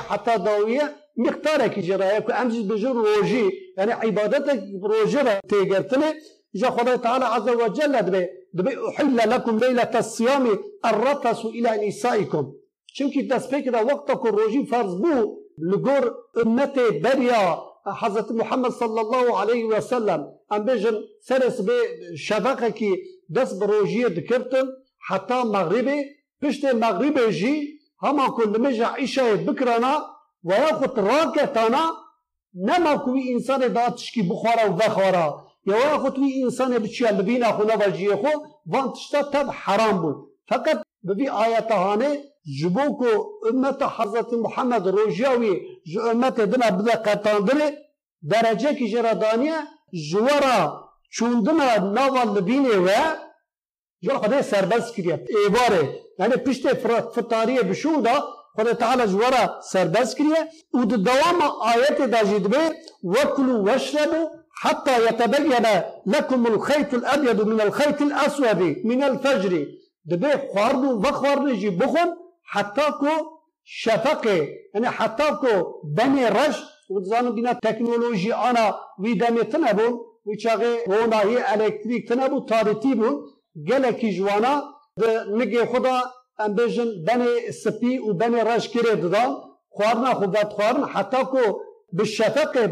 حتی 0.09 0.37
داویه 0.45 0.89
مقدار 1.17 1.67
کی 1.67 1.81
جرایه 1.81 2.19
کو 2.19 2.31
امز 2.35 2.67
بجر 2.67 2.93
روجی 2.93 3.51
یعنی 3.77 3.91
عبادت 3.91 4.59
روجی 4.83 5.17
را 5.17 5.33
تیگرتنه 5.49 6.13
جا 6.53 6.69
خدا 6.69 6.95
تعالى 6.95 7.25
عز 7.25 7.49
وجل 7.49 8.01
دبي 8.01 8.27
دبي 8.53 8.87
أحل 8.87 9.17
لكم 9.29 9.59
ليلة 9.59 9.99
الصيام 9.99 10.59
الرفس 10.85 11.45
إلى 11.45 11.87
نسائكم. 11.87 12.53
چونکی 12.93 13.27
دست 13.27 13.49
پی 13.49 13.61
که 13.61 13.71
وقت 13.71 14.11
کو 14.11 14.27
روزی 14.27 14.65
فرض 14.65 14.95
بو؟ 14.95 15.37
لگور 15.57 16.15
امت 16.45 16.79
بریا 17.03 17.63
حضرت 18.01 18.31
محمد 18.31 18.71
صلی 18.71 18.99
الله 18.99 19.39
علیه 19.41 19.65
و 19.65 19.81
سلم 19.81 20.27
أم 20.51 20.65
بجن 20.65 20.95
سرس 21.27 21.61
به 21.61 21.73
شبکه 22.17 22.71
کی 22.71 22.95
دست 23.35 23.59
بروجی 23.59 24.03
دکرتن 24.03 24.65
حتی 25.07 25.33
مغربی 25.33 26.03
پشت 26.41 26.65
مغرب 26.65 27.29
جی 27.29 27.79
هما 28.03 28.27
کل 28.27 28.61
مجا 28.61 28.87
عشاء 28.87 29.35
بکرانا 29.35 30.05
و 30.43 30.53
یاخد 30.53 30.99
راکتانا 30.99 31.91
نما 32.55 32.97
کوی 32.97 33.33
إنسان 33.33 33.67
داتش 33.67 34.11
کی 34.11 34.21
بخورا 34.21 35.50
ya 35.65 35.77
Yevâhut 35.77 36.17
bir 36.17 36.35
insane 36.35 36.83
biçiyel 36.83 37.19
bi 37.19 37.23
bînâ 37.31 37.49
xûne 37.57 37.79
ve 37.79 37.85
jiyekû 37.97 38.31
van 38.65 38.93
tişta 38.93 39.31
tab 39.31 39.47
haram 39.49 40.03
bûn. 40.03 40.15
Fakat 40.45 40.83
bir 41.03 41.41
ayetahane 41.41 42.25
jibo 42.45 42.97
ku 42.97 43.39
ümmeta 43.49 43.87
Hazreti 43.87 44.35
Muhammed 44.35 44.85
rojiya 44.85 45.33
wî 45.33 45.53
ji 45.85 45.99
ümmetê 45.99 46.51
dina 46.51 46.79
bize 46.79 47.03
qetandire 47.03 47.77
dereceki 48.21 48.87
jera 48.87 49.21
daniye 49.21 49.67
ji 49.93 50.17
wera 50.17 50.73
çûndina 51.11 51.95
nava 51.95 52.23
libînê 52.35 52.85
ve 52.85 52.97
jor 54.01 54.15
Xwedê 54.15 54.43
serbest 54.43 54.95
kiriye 54.95 55.15
êvarê 55.15 56.01
yani 56.19 56.33
piştê 56.33 56.71
fitariye 57.15 57.61
bişû 57.61 58.05
da 58.05 58.25
Xwedê 58.57 58.77
Teala 58.77 59.07
ji 59.07 59.17
serbest 59.61 60.17
kiriye 60.17 60.51
û 60.73 60.89
di 60.89 61.05
dewama 61.05 61.45
ayetê 61.45 62.11
de 62.11 62.25
jî 62.29 62.43
dibe 62.43 62.81
wekulu 63.01 63.65
veşrebu 63.65 64.40
حتى 64.63 65.05
يتبين 65.05 65.65
لكم 66.05 66.47
الخيط 66.47 66.93
الأبيض 66.93 67.47
من 67.47 67.61
الخيط 67.61 68.01
الأسود 68.01 68.61
من 68.83 69.03
الفجر. 69.03 69.65
دبي 70.05 70.31
خواردو 70.53 70.99
و 70.99 71.03
خواردو 71.03 71.53
جي 71.53 71.69
بخون 71.69 72.09
حتى 72.43 72.81
كو 72.99 73.07
شفقه 73.63 74.47
يعني 74.73 74.89
حتى 74.89 75.27
كو 75.41 75.81
بني 75.83 76.27
رش. 76.27 76.57
وتزانو 76.89 77.31
بنا 77.31 77.53
تكنولوجي 77.53 78.33
أنا 78.33 78.75
وي 78.99 79.13
دمي 79.13 79.43
تنبون 79.43 79.93
وي 80.25 80.35
چاقه 80.43 80.83
رونا 80.87 81.21
هي 81.21 81.53
الكتريك 81.53 82.09
تنبو 82.09 82.39
تاريتي 82.39 82.93
بون 82.93 83.15
گلكي 83.67 84.09
جوانا 84.17 84.63
نگه 85.37 85.65
خدا 85.65 86.01
ام 86.41 86.53
بجن 86.55 86.89
بني 87.07 87.51
سپي 87.51 87.99
و 87.99 88.13
بني 88.13 88.41
رش 88.41 88.69
كره 88.73 88.93
ددان 88.93 89.31
خوارنا 89.69 90.13
خودت 90.13 90.53
خوارن 90.53 90.85
حتى 90.85 91.23
كو 91.23 91.61
بالشفقه 91.93 92.65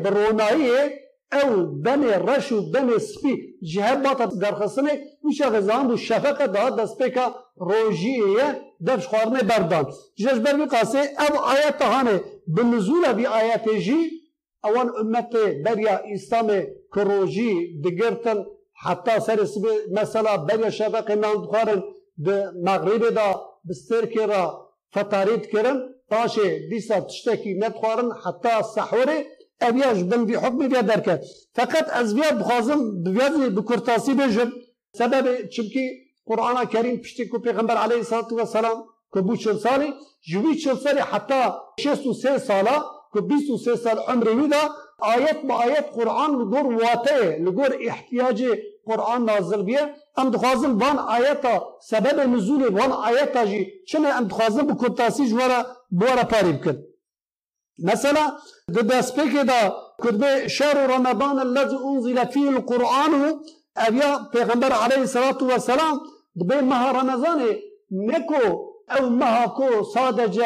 بالرونائي 1.29 1.29
او 1.35 1.67
بني 1.67 2.13
رش 2.17 2.53
و 2.53 2.61
بني 2.71 2.99
سپي 2.99 3.35
جهه 3.63 3.95
باتا 3.95 4.25
درخصنه 4.25 4.93
ويشا 5.25 5.49
غزان 5.49 5.89
بو 5.89 5.97
شفقه 5.97 6.47
ده 6.47 6.69
دست 6.69 7.03
بكا 7.03 7.35
روجيه 7.61 8.63
دفش 8.81 9.07
خوارنه 9.07 9.43
بردان 9.43 9.87
جش 10.19 10.39
بربي 10.39 10.65
قاسي 10.65 10.99
او 10.99 11.51
آيات 11.51 11.83
هانه 11.83 12.21
بالنزول 12.47 13.15
بي 13.15 13.29
آيات 13.29 13.69
جي 13.69 14.01
اوان 14.65 14.89
امت 15.01 15.33
بريا 15.65 16.15
اسلام 16.15 16.67
كروجي 16.95 17.81
دگرتن 17.85 18.45
حتى 18.73 19.21
سر 19.21 19.45
سبي 19.45 19.69
مثلا 19.91 20.37
بريا 20.37 20.71
شفقه 20.71 21.15
نان 21.15 21.43
دخارن 21.43 21.83
ده 22.17 22.53
مغرب 22.67 23.05
دا 23.05 23.35
بستر 23.65 24.05
كرا 24.05 24.45
فتاريت 24.91 25.47
كرن 25.47 25.95
تاشي 26.11 26.69
ديسا 26.69 26.99
تشتكي 26.99 27.55
ندخارن 27.55 28.15
حتى 28.15 28.63
سحوره 28.75 29.25
ئەویاش 29.64 30.00
بن 30.12 30.22
بی 30.28 30.36
حکمی 30.44 30.68
بیا 30.72 30.82
دەرکە 30.90 31.16
فقط 31.58 31.86
ez 32.00 32.10
vê 32.18 32.28
bixwazim 32.40 32.82
bi 33.04 33.10
vê 33.18 33.28
bi 33.56 33.62
kurtasî 33.70 34.14
bêjim. 34.20 34.50
Sebebê 35.00 35.50
çimkî 35.54 35.86
Qur'ana 36.28 36.64
Kerîm 36.74 36.98
piştî 37.02 37.30
ku 37.30 37.38
Pêxember 37.46 37.78
aleyhissalatu 37.86 38.38
vesselam 38.38 38.78
ku 39.12 39.20
bû 39.20 39.38
çil 39.44 39.58
salî 39.66 39.90
ji 40.30 40.38
wî 40.44 40.54
çil 40.62 40.78
serê 40.84 41.04
heta 41.12 41.42
şêst 41.84 42.04
û 42.10 42.12
sê 42.24 42.40
sala 42.40 42.76
ku 43.12 43.20
bîst 43.30 43.50
û 43.54 43.56
sê 43.66 43.78
sal 43.84 43.98
emrê 44.14 44.34
wî 44.40 44.52
da 44.52 44.62
ayet 45.00 45.40
bi 45.48 45.54
ayet 45.54 45.88
Qur'an 45.98 46.32
li 46.40 46.44
gor 46.54 46.66
wateyê 46.82 47.46
li 47.46 47.50
gor 47.58 47.72
ihtiyacê 47.90 48.52
Qur'an 48.88 49.26
nazil 49.26 49.68
biye. 49.68 49.96
Em 50.20 50.34
dixwazim 50.34 50.82
van 50.82 50.98
ayeta 50.98 51.64
sebebê 51.92 52.24
nuzulê 52.34 52.70
van 52.80 52.92
ayeta 52.92 53.46
jî 53.48 53.62
çime 53.88 54.10
em 54.10 54.30
dixwazim 54.30 54.70
bi 54.70 54.76
kurtasî 54.78 55.24
ji 55.26 55.30
wara 55.30 55.60
bi 55.92 56.06
wara 56.06 56.22
parê 56.22 56.54
bikin. 56.58 56.89
مثلا 57.84 58.38
دبا 58.70 59.02
سبيكي 59.02 59.44
دا 59.44 59.74
كتب 60.02 60.48
شهر 60.48 60.90
رمضان 60.90 61.40
الذي 61.40 61.78
أنزل 61.86 62.28
فيه 62.28 62.50
القرآن 62.50 63.40
ابيا 63.78 64.30
پیغمبر 64.34 64.74
عليه 64.74 65.02
الصلاة 65.02 65.38
والسلام 65.42 66.00
دبا 66.36 66.62
مها 66.62 66.92
رمضان 66.92 67.40
نكو 67.92 68.70
أو 68.92 69.10
مها 69.10 69.46
كو 69.46 69.84
سادج 69.84 70.42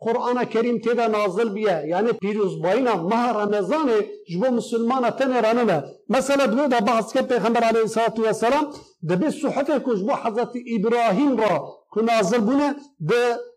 قرآن 0.00 0.42
كريم 0.42 0.78
تيدا 0.78 1.06
نازل 1.08 1.48
بيه 1.48 1.70
يعني 1.70 2.12
بيروز 2.22 2.54
باينا 2.54 2.94
مها 2.94 3.32
رمضان 3.32 3.88
جبو 4.30 4.50
مسلمان 4.50 5.16
تن 5.16 5.32
رانما 5.32 5.84
مثلا 6.08 6.46
دبا 6.46 6.66
دا 6.66 6.78
بحث 6.78 7.12
كتب 7.12 7.28
پیغمبر 7.28 7.64
عليه 7.64 7.82
الصلاة 7.82 8.14
والسلام 8.18 8.70
دبا 9.02 9.30
صحفه 9.30 9.78
كو 9.78 9.94
جبو 9.94 10.12
حضرت 10.12 10.52
إبراهيم 10.76 11.40
را 11.40 11.54
كنا 11.90 12.16
نازل 12.16 12.40
بونه 12.40 12.76
ب 13.00 13.12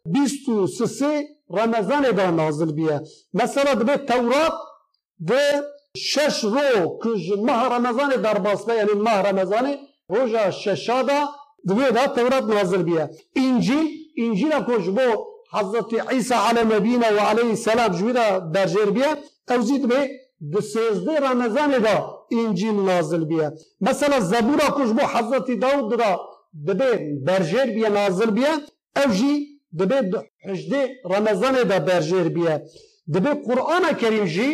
23 0.06 1.24
رمضان 1.60 2.16
دا 2.16 2.32
نازل 2.32 2.72
بيه 2.72 3.04
مثلا 3.34 3.74
دبي 3.74 3.94
التوراة 3.94 4.52
د 5.20 5.32
شش 5.96 6.46
رو 6.46 6.98
كج 7.04 7.26
ماه 7.48 7.68
رمضان 7.68 8.22
دار 8.22 8.38
باسبا 8.40 8.74
يعني 8.74 8.94
ماه 8.94 9.22
رمضان 9.22 9.78
روجا 10.12 10.50
ششا 10.50 11.02
دا 11.02 11.20
دبي 11.66 11.90
دا 11.92 12.06
التوراة 12.06 12.40
نازل 12.40 12.84
بيه 12.84 13.12
انجيل 13.38 13.88
انجيل 14.20 14.60
كج 14.60 14.90
بو 14.90 15.10
حضرت 15.54 15.94
عيسى 15.94 16.36
على 16.36 16.64
مبينا 16.64 17.12
وعليه 17.12 17.52
السلام 17.52 17.92
جويدا 17.92 18.38
دار 18.38 18.68
جربيه 18.68 19.20
توزيد 19.48 19.86
بيه 19.88 20.10
د 20.42 20.60
سيزده 20.60 21.16
رمضان 21.30 21.82
دا 21.82 21.96
انجيل 22.34 22.86
نازل 22.86 23.26
بيه 23.26 23.54
مثلا 23.82 24.20
زبورا 24.20 24.70
كج 24.70 24.92
بو 24.98 25.04
حضرت 25.14 25.52
داود 25.52 25.98
دا 25.98 26.18
دبي 26.54 26.92
دا 27.28 27.38
دا 27.38 28.08
دا 28.10 28.26
دا 28.26 28.62
أو 28.98 29.12
جي 29.12 29.51
دبێت 29.80 30.08
حژدێ 30.48 30.84
رمضان 31.14 31.56
بەرژێر 31.70 31.78
برجر 31.88 32.28
بیا 32.36 32.56
قورآە 33.14 33.34
قرآن 33.48 33.86
کریم 34.02 34.26
جی 34.36 34.50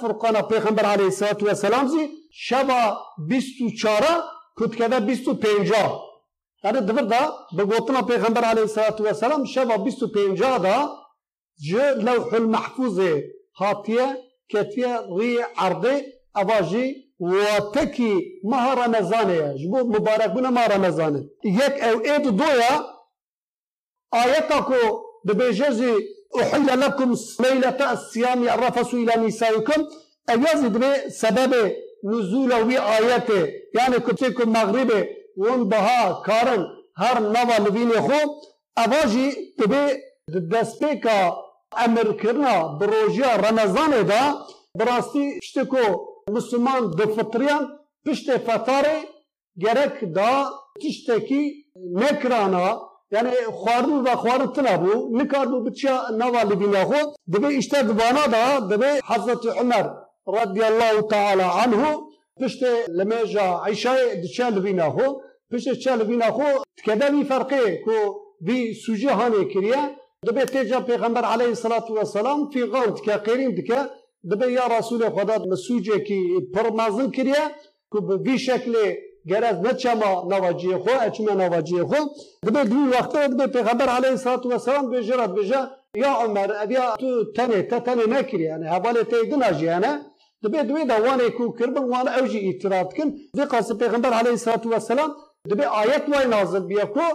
فرقانە 0.00 0.42
پیغمبر 0.52 0.84
علیه 0.94 1.10
سات 1.20 1.38
وە 1.44 1.52
سەسلامزی 1.62 2.04
شەوا 2.46 2.82
بیست 3.30 3.58
و 3.64 3.66
چارە 3.80 4.14
کوتکەدە 4.58 4.98
بیست 5.08 5.26
و 5.28 5.32
پێنجا 5.42 5.86
هەرە 6.64 6.80
دبردا 6.88 7.22
بەگوتنە 7.56 8.02
پیغمبر 8.10 8.44
عليه 8.52 8.66
سات 8.76 8.96
وە 9.04 9.12
سەسلام 9.20 9.40
بیست 9.86 10.02
و 10.02 10.06
سلام 10.14 10.88
ji 11.66 11.84
lew 12.06 12.20
دا 12.32 12.38
mehfûzê 12.54 13.12
hatiye 13.60 14.06
ketiye 14.52 14.94
rî 15.18 15.30
erdê 15.66 15.94
eva 16.40 16.58
jî 16.70 16.84
watekî 17.30 18.14
meha 18.50 18.72
remezanê 18.80 19.36
ye. 19.42 19.48
Ji 19.60 19.66
bo 19.72 19.78
mubarekbûna 19.94 20.50
ma 20.56 20.64
یک 20.72 21.56
yek 21.60 21.74
ew 21.90 21.98
êd 22.14 22.24
كو 24.66 24.74
دبيجزي 25.24 25.94
أحل 26.40 26.80
لكم 26.80 27.14
ليلة 27.40 27.92
الصيام 27.92 28.48
الرفس 28.48 28.94
إلى 28.94 29.26
نسائكم. 29.26 29.86
أجاز 30.28 30.60
دبي 30.64 31.10
سبب 31.10 31.72
نزول 32.04 32.52
وی 32.52 32.78
آیت 32.78 33.30
يعني 33.74 33.98
كنت 33.98 34.24
کو 34.24 34.46
مغرب 34.46 35.06
ون 35.36 35.68
بها 35.68 36.22
كارن 36.26 36.66
هر 36.96 37.18
نوا 37.20 37.58
لبین 37.58 37.92
خو. 38.00 38.20
اواجی 38.78 39.54
دبي 39.58 40.00
دست 40.28 40.84
کا 41.02 41.32
أمر 41.84 42.12
کرنا 42.12 42.78
بروجیا 42.80 43.36
رمضان 43.36 44.06
دا. 44.06 44.34
براستی 44.78 45.38
پشتکو 45.40 45.84
مسلمان 46.30 46.90
دفطریان 46.98 47.64
پشت 48.06 48.30
فتاره 48.46 48.96
gerek 49.56 50.14
da 50.14 50.50
tişteki 50.80 51.42
nekrana 51.76 52.78
yani 53.10 53.30
xwarin 53.30 54.04
ve 54.04 54.12
xwarin 54.12 54.52
tına 54.52 54.84
bu 54.84 55.18
nikar 55.18 55.52
bu 55.52 55.66
bıçya 55.66 56.18
navali 56.18 56.60
bina 56.60 56.82
xo 56.82 57.14
dibe 57.32 57.54
işte 57.54 57.84
dibana 57.88 58.32
da 58.32 58.70
dibe 58.70 59.00
Hazreti 59.04 59.48
Ömer 59.60 59.86
radiyallahu 60.28 61.08
teala 61.08 61.54
anhu 61.54 62.10
pişte 62.40 62.86
lemeja 62.98 63.58
Ayşe 63.58 64.22
diçe 64.22 64.44
libina 64.56 64.86
xo 64.86 65.20
pişte 65.50 65.78
çe 65.80 65.98
libina 65.98 66.26
xo 66.28 66.64
tkede 66.76 67.12
bir 67.12 67.24
farkı 67.24 67.82
ku 67.84 68.22
bir 68.40 68.74
suje 68.74 69.10
hani 69.10 69.48
kiriye 69.48 69.98
dibe 70.26 70.46
teca 70.46 70.86
peygamber 70.86 71.24
aleyhissalatu 71.24 71.96
vesselam 71.96 72.50
fi 72.50 72.60
gavd 72.60 72.98
ke 73.04 73.22
qirin 73.24 73.56
dike 73.56 73.78
dibe 74.30 74.46
ya 74.46 74.78
Resulü 74.78 75.04
Xuda 75.04 75.38
mesuje 75.50 76.04
ki 76.04 76.48
permazın 76.54 77.10
kiriye 77.10 77.54
ku 77.90 78.24
bir 78.24 78.38
گرز 79.28 79.56
نه 79.66 79.72
چما 79.74 80.10
نواجی 80.30 80.74
خو 80.76 80.90
اچما 81.00 81.32
نواجی 81.32 81.82
خو 81.82 81.94
دبه 82.46 82.64
دو 82.64 82.76
وقتا 82.76 83.26
دبه 83.26 83.46
پیغمبر 83.46 83.88
علیه 83.88 84.10
السلام 84.10 84.40
والسلام 84.44 84.90
بجرد 84.90 85.34
بجا 85.34 85.70
یا 85.94 86.12
عمر 86.12 86.50
ابیا 86.62 86.96
تو 87.00 87.24
تنه 87.36 87.62
تا 87.62 87.78
تنه 87.80 88.06
نکری 88.06 88.42
یعنی 88.42 88.66
حواله 88.66 89.02
تیدنا 89.04 89.52
جیانه 89.52 89.86
یعنی 89.86 89.98
دبه 90.44 90.62
دوی 90.62 90.84
دوانه 90.84 91.30
کو 91.30 91.52
کربن 91.58 91.84
وان 91.84 92.08
اوجی 92.08 92.38
اعتراض 92.46 92.86
کن. 92.96 93.08
دی 93.34 93.44
قاس 93.44 93.72
پیغمبر 93.72 94.12
علیه 94.12 94.30
الصلاة 94.30 94.64
والسلام 94.64 95.10
دبه 95.50 95.66
آیت 95.66 96.04
وای 96.08 96.26
نازل 96.26 96.60
بیا 96.60 96.86
کو 96.86 97.06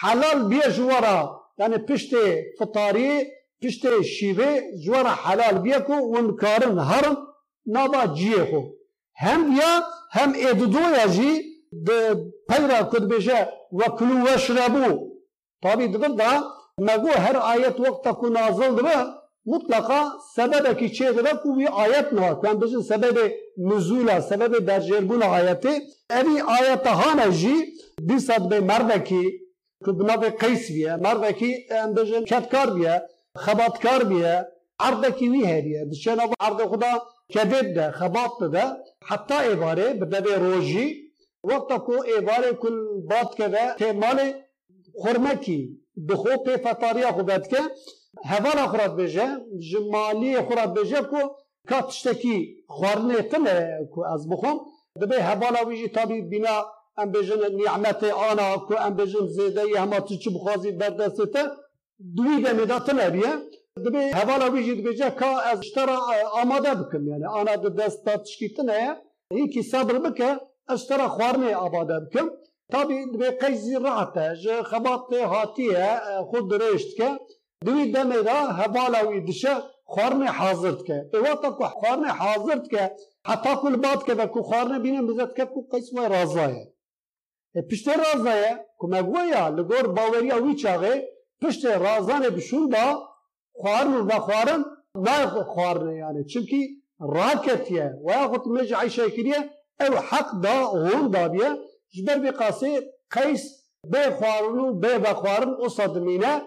حلال 0.00 0.38
بیا 0.48 0.68
جوارا 0.76 1.40
یعنی 1.58 1.78
پشت 1.78 2.10
فطاری 2.58 3.24
پشت 3.62 4.02
شیوه 4.02 4.60
جوارا 4.84 5.10
حلال 5.24 5.58
بیا 5.58 5.80
کو 5.80 5.92
ونکارن 5.92 6.78
هرم 6.78 7.16
نابا 7.66 8.06
جیه 8.06 8.44
خو 8.50 8.60
Hem 9.16 9.56
ya 9.56 9.84
hem 10.10 10.34
edudoyaji 10.34 11.44
de 11.72 12.14
peyra 12.48 12.88
kudbeşe 12.88 13.50
ve 13.72 13.84
kulu 13.84 14.24
ve 14.24 14.38
şrebu. 14.38 15.12
Tabi 15.62 15.92
dedim 15.92 16.18
da 16.18 16.44
megu 16.78 17.08
her 17.08 17.50
ayet 17.50 17.80
vakta 17.80 18.14
ku 18.14 18.34
nazıldır 18.34 18.86
mutlaka 19.44 20.12
sebebeki 20.34 20.92
çeydire 20.92 21.30
ku 21.42 21.58
bir 21.58 21.82
ayet 21.82 22.12
mi 22.12 22.20
var? 22.20 22.42
Ben 22.42 22.60
bizim 22.60 22.82
sebebi 22.82 23.36
nüzula, 23.56 24.22
sebebi 24.22 24.66
dercelbuna 24.66 25.24
ayeti. 25.24 25.82
Evi 26.10 26.42
ayete 26.42 26.88
haneji 26.88 27.74
bir 28.00 28.18
sadbe 28.18 28.60
merdeki 28.60 29.46
kudnave 29.84 30.36
kays 30.36 30.70
biye, 30.70 30.96
merdeki 30.96 31.66
em 31.70 31.96
bizim 31.96 32.24
ketkar 32.24 32.76
biye, 32.76 33.02
xebatkar 33.46 34.10
biye, 34.10 34.44
ardeki 34.78 35.32
viheriye. 35.32 35.90
Dışarı 35.90 36.20
ardı 36.40 36.62
kuda 36.62 37.02
كذب 37.34 37.74
ده 37.74 37.90
خباط 37.90 38.42
ده 38.44 38.76
حتى 39.02 39.34
إبارة 39.52 39.92
بدبي 39.92 40.34
روجي 40.34 41.12
وقت 41.42 41.72
کو 41.72 41.92
ایواره 42.02 42.52
کل 42.52 42.76
بات 43.10 43.36
که 43.36 43.48
ده 43.48 43.74
تیمال 43.78 44.18
خورمکی 45.00 45.60
دخو 46.08 46.36
پی 46.44 46.56
فتاریا 46.56 47.12
خوبت 47.12 47.48
که 47.48 47.60
هوالا 48.24 48.66
خورد 48.66 48.96
بجه 48.96 49.28
جمالی 49.70 50.40
خورد 50.40 50.74
بجه 50.74 51.02
کو 51.02 51.20
که 51.68 51.80
تشتکی 51.88 52.56
خورنه 52.68 53.22
تنه 53.22 53.78
کو 53.92 54.00
از 54.04 54.28
بخوم 54.28 54.60
دبی 55.00 55.16
هوالا 55.16 55.64
ویجی 55.68 55.88
تابی 55.88 56.22
بینا 56.22 56.56
ام 56.98 57.12
بجن 57.12 57.42
نعمت 57.60 58.04
آنا 58.04 58.58
کو 58.66 58.74
ام 58.74 58.94
بجن 58.96 59.26
زیده 59.26 59.80
همه 59.80 60.00
تچی 60.00 60.30
بخوازی 60.30 60.72
در 60.72 60.90
دسته 60.90 61.42
دوی 62.16 62.42
دمیده 62.42 62.78
تنه 62.78 63.10
بیه 63.10 63.32
دبی 63.84 63.98
هوالا 63.98 64.50
ویجی 64.50 64.74
دبیجه 64.82 65.10
که 65.10 65.26
از 65.26 65.58
اشترا 65.58 65.98
آماده 66.42 66.74
بکم 66.74 67.08
یعنی 67.08 67.24
آنا 67.24 67.56
دست 67.56 68.08
تشکیتنه 68.08 68.96
هیکی 69.32 69.62
صبر 69.62 69.98
بکه 69.98 70.40
اشترا 70.68 71.08
خوارنه 71.08 71.54
آباده 71.54 72.00
بکم 72.00 72.30
طبی 72.72 73.06
دبی 73.06 73.30
قیزی 73.30 73.74
راحته 73.74 74.36
جه 74.44 74.62
خبات 74.62 75.12
هاتیه 75.12 76.00
خود 76.30 76.50
درشت 76.50 76.96
که 76.96 77.20
دوی 77.64 77.92
دمه 77.92 78.22
دا 78.22 78.32
هوالا 78.32 79.08
وی 79.08 79.20
دشه 79.20 79.54
خوارنه 79.84 80.26
حاضرت 80.26 80.84
که 80.84 81.10
ای 81.14 81.20
وقتا 81.20 81.52
که 81.58 81.64
خوارنه 81.64 82.08
حاضرت 82.08 82.70
که 82.70 82.90
حتی 83.26 83.54
کل 83.62 83.76
باد 83.76 84.04
که 84.06 84.14
که 84.14 84.42
خوارنه 84.42 84.78
بینه 84.78 85.02
بزد 85.02 85.34
که 85.34 85.44
که 85.46 85.60
قیس 85.70 85.92
وی 85.92 86.08
رازایه 86.08 86.72
پشت 87.70 87.88
رازایه 87.88 88.66
که 88.80 88.86
مگویا 88.88 89.48
لگور 89.48 89.86
باوریا 89.86 90.44
وی 90.44 90.54
چاگه 90.54 91.08
پشت 91.42 91.64
رازانه 91.66 92.30
بشون 92.30 92.68
دا 93.55 93.61
خوارن 93.61 93.93
و 93.93 94.19
خوارن 94.19 94.65
نه 94.95 95.43
خوارن 95.43 95.95
يعني 95.95 96.23
چونكي 96.23 96.81
راكتيه 97.01 97.99
وياخد 98.01 98.47
مج 98.47 98.73
عيشه 98.73 99.09
كريه 99.09 99.51
او 99.81 99.95
حق 99.95 100.35
دا 100.35 100.53
هون 100.63 101.11
دا 101.11 101.27
بيه 101.27 101.59
جبر 101.93 102.17
بقاسي 102.17 102.81
قيس 103.11 103.43
بي 103.85 104.11
خوارنو 104.11 104.73
بي 104.73 104.97
بخوارن 104.97 105.55
قصد 105.55 105.97
مينه 105.97 106.41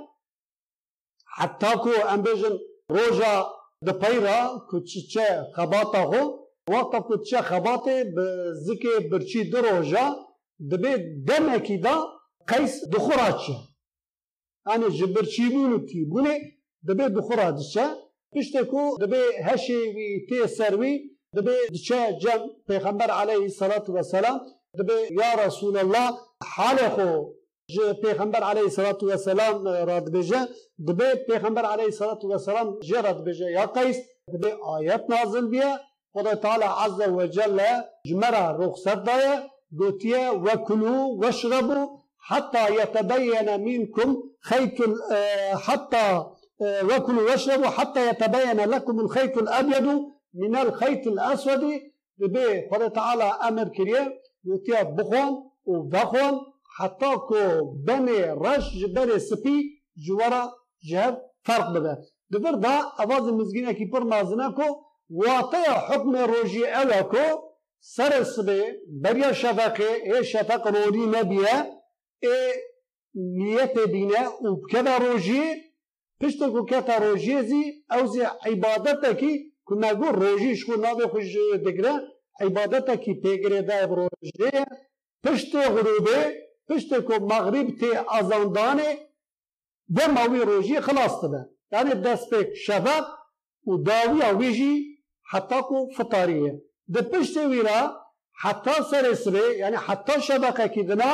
حتى 1.27 1.77
كو 1.77 1.90
ام 1.90 2.22
بيجن 2.22 2.59
روجا 2.90 3.35
دپیرا 3.87 4.38
کو 4.68 4.81
چه 5.12 5.27
خباتا 5.57 6.03
هو 6.11 6.22
وقت 6.70 7.03
کو 7.07 7.16
چه 7.16 7.42
خباته 7.42 8.05
بزکه 8.16 8.92
برچی 9.11 9.50
دروجا 9.50 10.07
دبي 10.70 10.94
دمکی 11.29 11.77
دا 11.77 11.96
قيس 12.48 12.85
دخوراچه 12.92 13.57
يعني 14.66 14.87
جبرچی 14.98 15.48
بونو 15.48 15.79
تی 15.79 16.05
بونه 16.05 16.35
دبي 16.38 16.58
دخورا 16.88 17.52
دچه 17.52 17.86
پشت 18.36 18.56
کو 18.72 18.98
دبي 19.02 19.24
هشي 19.48 19.80
وی 19.96 20.26
تی 20.30 20.48
سروي 20.58 20.94
دبي 21.36 21.56
دچه 21.74 22.00
جم 22.22 22.42
پیغمبر 22.68 23.12
عليه 23.12 23.44
الصلاة 23.52 23.86
والسلام 23.89 24.39
دبي 24.80 25.00
يا 25.22 25.46
رسول 25.46 25.78
الله 25.78 26.18
حالخو 26.44 27.39
جه 27.70 27.94
پیغمبر 27.94 28.44
علیه 28.44 28.65
الصلاة 28.72 28.98
والسلام 29.02 29.68
راد 29.68 30.12
بجه 30.12 30.48
دبي 30.88 31.10
پیغمبر 31.30 31.65
علیه 31.65 31.86
الصلاة 31.86 32.20
والسلام 32.24 32.80
جه 32.80 33.02
راد 33.02 33.24
بجه. 33.24 33.52
یا 33.52 33.65
قیس 33.65 33.98
دبي 34.34 34.52
آیت 34.76 35.04
نازل 35.10 35.48
بیه 35.48 35.80
خدا 36.13 36.36
تعالی 36.36 36.63
عز 36.63 37.02
وجل 37.02 37.62
جمرة 38.06 38.52
رخصت 38.52 38.98
دايه 38.98 39.50
قوتيه 39.80 40.30
وكلوا 40.30 41.06
واشربوا 41.22 41.88
حتى 42.18 42.76
يتبين 42.76 43.60
منكم 43.60 44.24
خيط 44.42 44.78
حتى 45.54 46.26
وكلوا 46.62 47.32
واشربوا 47.32 47.67
حتى 47.67 48.10
يتبين 48.10 48.60
لكم 48.69 49.00
الخيط 49.00 49.38
الأبيض 49.38 49.88
من 50.34 50.56
الخيط 50.56 51.08
الأسود 51.08 51.63
به 52.17 52.69
خدا 52.72 52.88
تعالى 52.88 53.24
أمر 53.24 53.67
كريه 53.67 54.22
يوتيا 54.45 54.84
بخون 54.84 55.52
وبخون 55.65 56.39
كو 57.28 57.72
بني 57.88 58.24
رش 58.32 58.86
بني 58.95 59.19
سبي 59.19 59.84
جوارا 60.08 60.52
جهب 60.91 61.22
فرق 61.43 61.69
بده. 61.72 62.02
دبر 62.32 62.56
دا 62.56 62.76
اواز 63.00 63.30
مزگینه 63.30 63.74
کی 63.74 63.86
پر 63.91 64.02
مازنه 64.02 64.52
کو 64.52 64.89
حكم 65.67 66.15
روجي 66.15 66.65
أوكو 66.65 67.41
سر 67.82 68.24
سبه 68.24 68.63
بريا 69.02 69.32
شفقة 69.32 69.84
اي 69.84 70.24
شفق 70.24 70.67
رودي 70.67 71.06
نبيه 71.06 71.82
اي 72.24 72.54
نيت 73.15 73.80
دينه 73.80 74.30
وبكذا 74.41 74.98
روجي 74.98 75.68
پشت 76.21 76.39
کو 76.53 76.65
کتا 76.65 76.97
روجی 76.97 77.41
زی 77.49 77.63
او 77.91 78.05
زی 78.08 78.21
عبادت 78.45 79.19
کی 79.19 79.32
کو 79.67 79.75
نگو 79.75 80.10
روجی 80.21 80.55
شو 80.55 80.75
نابه 80.75 81.08
خوش 81.08 81.36
دگره 81.65 81.93
عبادت 82.41 82.89
کی 83.03 83.13
پیگره 83.13 83.62
دا 83.62 83.79
روجی 83.86 84.49
پشت 85.23 85.55
غروبه 85.55 86.19
پشت 86.67 86.93
کو 87.08 87.13
مغرب 87.32 87.67
تی 87.79 87.89
ازاندانه 88.17 88.89
و 89.95 90.12
ماوی 90.15 90.39
روجی 90.39 90.79
خلاص 90.79 91.21
تبه 91.21 91.41
یعنی 91.71 92.01
دست 92.01 92.29
پک 92.29 92.53
شفق 92.53 93.05
و 93.67 93.77
داوی 93.77 94.21
اویجی 94.21 94.73
حتی 95.32 95.62
کو 95.62 95.88
فطاریه 95.97 96.62
ده 96.93 97.01
پشت 97.01 97.38
ویرا 97.38 97.82
حتی 98.41 98.71
سر 98.91 99.13
سره 99.13 99.58
یعنی 99.58 99.75
حتی 99.75 100.21
شبکه 100.21 100.67
کی 100.67 100.84
دنا 100.84 101.13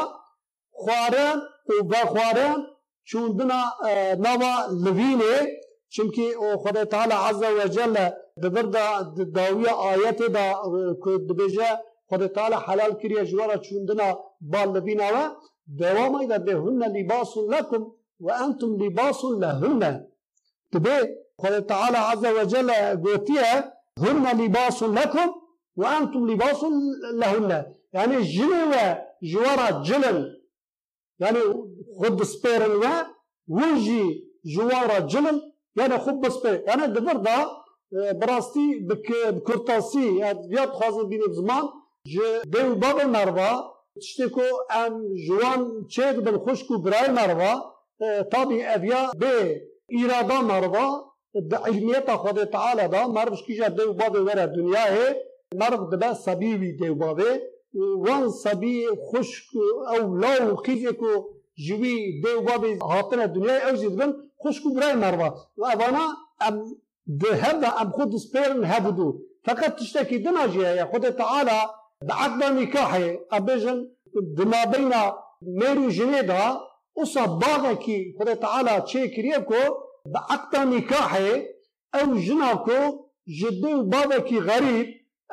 خوارن 0.71 1.41
و 1.69 1.83
بخوارن 1.83 2.55
چوندنا 3.09 3.59
نوا 4.25 4.53
لوینه 4.83 5.35
چونکی 5.93 6.25
خدا 6.63 6.85
تعالی 6.85 7.13
عز 7.13 7.41
و 7.57 7.67
جل 7.75 7.95
دبردا 8.43 8.85
داویه 9.35 9.73
آیت 9.91 10.19
دا 10.35 10.45
دبجه 11.29 11.69
خدا 12.09 12.27
تعالی 12.27 12.55
حلال 12.67 12.93
کریه 13.01 13.23
جوارا 13.31 13.57
چوندنا 13.57 14.07
بال 14.51 14.69
لوینه 14.73 15.07
و 15.15 15.17
دوام 15.79 16.15
ایدا 16.15 16.37
بهن 16.37 16.81
لباس 16.97 17.37
لكم 17.37 17.81
وأنتم 18.19 18.69
لباس 18.83 19.21
لهن. 19.25 20.07
تبي 20.71 20.99
خدا 21.41 21.59
تعالى 21.59 21.97
عز 21.97 22.25
وجل 22.25 22.71
قوتيها 23.03 23.73
هن 24.03 24.25
لباس 24.41 24.83
لكم 24.83 25.29
وأنتم 25.75 26.21
لباس 26.31 26.61
لهن. 27.21 27.65
يعني 27.93 28.21
جنوة 28.21 28.85
جوارة 29.23 29.83
جلن 29.83 30.17
يعني 31.19 31.39
خد 31.99 32.23
سبيرن 32.23 32.71
و 32.81 32.85
وجي 33.47 34.03
جوارة 34.45 34.99
جلن 34.99 35.41
يعني 35.75 35.97
خب 35.99 36.29
سبير. 36.29 36.63
يعني 36.67 36.87
دفر 36.87 37.17
دا 37.17 37.37
براستي 38.11 38.79
بك 38.89 39.27
بكرتاسي 39.27 40.17
ياد 40.49 40.69
خازن 40.69 41.09
بين 41.09 41.21
زمان 41.33 41.63
ج 42.07 42.19
ديو 42.45 42.75
بابا 42.75 43.05
مروا 43.05 43.51
تشتكو 44.01 44.41
ام 44.71 44.93
جوان 45.27 45.87
تشيك 45.87 46.15
بالخشكو 46.15 46.77
براي 46.77 47.11
مروا 47.11 47.53
طابي 48.31 48.65
أفيا 48.75 49.11
ب 49.15 49.23
إرادة 50.03 50.41
مروا 50.41 51.01
بعلمية 51.35 52.05
خود 52.15 52.45
تعالى 52.45 52.87
دا 52.87 53.07
مرش 53.07 53.41
كيجا 53.43 53.67
ديو 53.67 53.93
بابا 53.93 54.19
ورا 54.19 54.43
الدنيا 54.43 54.93
هي 54.93 55.15
مرض 55.53 55.89
دبا 55.95 56.13
صبيوي 56.13 56.71
ديو 56.71 56.95
بابا 56.95 57.39
وان 57.97 58.29
صبي 58.29 58.87
خشك 58.87 59.49
أو 59.87 60.15
لو 60.15 60.55
خيزكو 60.55 61.34
جوي 61.57 62.21
ديو 62.23 62.41
بابا 62.41 62.85
هاتنا 62.85 63.23
الدنيا 63.23 63.69
أو 63.69 63.75
زيد 63.75 63.95
بن 63.95 64.13
خشكو 64.45 64.73
براي 64.73 64.95
مروا 64.95 65.29
وأنا 65.57 66.17
ام 66.47 66.77
هذا 67.31 67.67
ام 67.67 67.91
خود 67.91 68.15
سبيرن 68.15 68.65
هبدو 68.65 69.19
فقط 69.43 69.79
تشتكي 69.79 70.17
يا 70.79 70.85
خود 70.85 71.15
تعالى 71.15 71.69
بعقد 72.07 72.43
نكاحي 72.43 73.19
ابيجن 73.31 73.89
دما 74.37 74.63
بين 74.65 74.91
ميرو 75.41 75.89
جنيدا 75.89 76.59
باغكي 77.25 78.15
خود 78.19 78.35
تعالى 78.35 78.83
كريكو 79.15 79.61
بعقد 80.13 80.55
نكاحي 80.55 81.45
أو 81.95 82.15
جناكو 82.15 83.05
جدي 83.27 83.73
وبابكي 83.73 84.39
غريب 84.39 84.87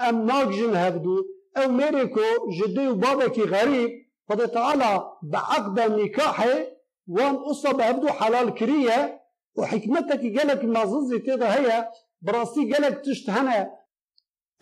ام 0.08 0.26
ناجن 0.26 0.76
هبدو 0.76 1.16
أو 1.56 1.68
ميريكو 1.68 2.20
جدي 2.58 2.88
وبابكي 2.88 3.42
غريب 3.42 4.01
خود 4.28 4.48
تعالى 4.48 5.12
بعقد 5.22 5.80
نكاحي 5.80 6.66
وان 7.06 7.34
اصب 7.34 7.80
هبدو 7.80 8.08
حلال 8.08 8.54
كرية 8.54 9.22
وحكمتك 9.56 10.38
قالك 10.38 10.64
مازنزي 10.64 11.18
تيدا 11.18 11.54
هي 11.56 11.88
براسي 12.22 12.72
قالك 12.72 13.00
تشتهنا 13.04 13.70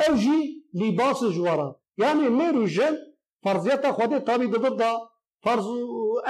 أوجي 0.08 0.66
لباس 0.74 1.24
جوارا 1.24 1.76
يعني 1.98 2.28
ميرو 2.28 2.64
جن 2.64 2.96
فرضيتا 3.44 3.92
خودي 3.92 4.18
طابي 4.20 4.46
ضد 4.46 4.82
فرض 5.42 5.66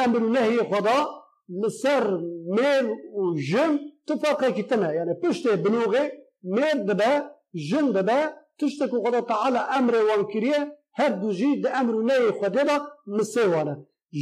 أمر 0.04 0.18
الله 0.18 0.64
خدا 0.70 1.06
مسر 1.48 2.20
مير 2.56 2.94
وجن 3.12 3.78
تفاقه 4.06 4.50
كتنا. 4.50 4.92
يعني 4.92 5.12
بشتي 5.22 5.56
بنوغي 5.56 6.10
مير 6.44 6.76
دبا 6.76 7.30
جن 7.54 7.92
دبا 7.92 8.34
تشتكو 8.58 9.04
خدا 9.04 9.20
تعالى 9.20 9.58
أمر 9.58 9.94
وانكريه 9.94 10.79
هەردوو 11.00 11.36
ژی 11.38 11.52
دە 11.62 11.68
ئەمر 11.76 11.94
و 11.96 12.06
نەوەی 12.10 12.36
خودێدا 12.38 12.76
مسێوانە 13.16 13.74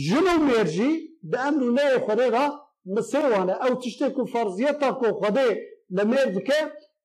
ژنە 0.07 0.33
و 0.37 0.45
مێرجی 0.49 0.93
دە 1.31 1.38
ئەمر 1.45 1.62
و 1.64 1.75
نەوەی 1.79 2.01
خودێدا 2.07 2.47
مسێوانە 2.95 3.55
ئەو 3.62 3.73
تشتێک 3.83 4.17
و 4.19 4.29
فەرزیەتا 4.33 4.91
کۆ 5.01 5.09
خودێ 5.21 5.49
لە 5.97 6.03
مێر 6.11 6.29
بکە 6.37 6.61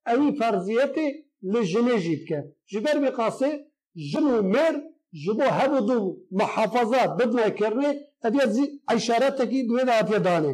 ئەوی 0.07 0.31
فەرزیەتی 0.39 1.09
لە 1.51 1.59
ژنێژی 1.71 2.15
بکە. 2.21 2.39
ji 2.71 2.79
ber 2.85 2.97
vê 3.03 3.11
qasê 3.19 3.51
jin 4.09 4.25
û 4.35 4.37
mêr 4.53 4.73
ji 5.21 5.31
bo 5.37 5.47
hevû 5.57 5.79
du 5.87 5.97
mihefaza 6.39 7.01
bibnekirinê 7.17 7.91
hediye 8.23 8.47
zî 8.55 8.65
eşaretekî 8.93 9.59
duwê 9.69 9.83
de 9.87 9.93
hatiye 9.97 10.19
danê 10.27 10.53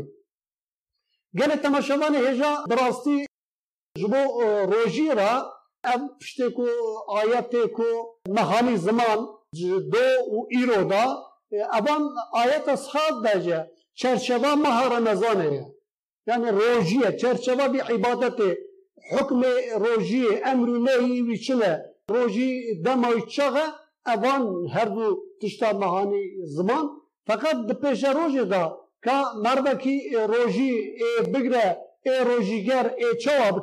gelek 1.39 1.59
temaşevanê 1.63 2.19
hêja 2.27 2.51
bi 2.69 2.75
rastî 2.81 3.17
ji 3.99 4.07
bo 4.13 4.21
rojî 4.71 5.07
ra 5.19 5.31
Ev 5.83 6.01
işte 6.19 6.53
ko 6.53 6.67
ayete 7.07 7.71
ko 7.71 7.83
nahani 8.27 8.77
zaman 8.77 9.27
do 9.91 10.05
u 10.27 10.47
iroda 10.51 11.17
e, 11.51 11.57
evan 11.57 12.09
ayete 12.31 12.77
sahab 12.77 13.23
daje 13.23 13.71
çerçeve 13.95 14.55
mahara 14.55 14.99
nezane 14.99 15.63
yani 16.27 16.51
rojiye 16.53 17.17
çerçeve 17.17 17.73
bir 17.73 17.99
ibadeti 17.99 18.59
hükme 19.11 19.79
rojiye 19.79 20.31
emri 20.31 20.85
nehi 20.85 21.27
viçile 21.27 21.85
roji 22.09 22.63
demay 22.85 23.27
çağa 23.27 23.75
evan 24.07 24.67
her 24.73 24.95
du 24.95 25.19
tişta 25.41 25.79
nahani 25.79 26.47
zaman. 26.47 26.99
Fakat 27.25 27.69
di 27.69 27.79
peşe 27.79 28.07
rojê 28.07 28.49
da 28.49 28.77
ka 29.01 29.33
mervekî 29.43 29.95
e 30.15 30.27
rojî 30.27 30.71
ê 31.07 31.33
bigre 31.33 31.77
ê 32.05 32.25
rojîger 32.25 32.85
ê 32.85 33.19
çawa 33.19 33.61